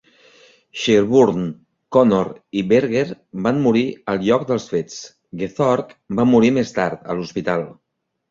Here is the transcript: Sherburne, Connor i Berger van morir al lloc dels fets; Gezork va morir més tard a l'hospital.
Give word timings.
Sherburne, 0.83 1.41
Connor 1.97 2.31
i 2.61 2.63
Berger 2.71 3.03
van 3.47 3.61
morir 3.67 3.85
al 4.13 4.19
lloc 4.29 4.47
dels 4.53 4.67
fets; 4.73 4.97
Gezork 5.43 5.91
va 6.21 6.27
morir 6.31 6.53
més 6.59 6.73
tard 6.79 7.05
a 7.15 7.19
l'hospital. 7.21 7.63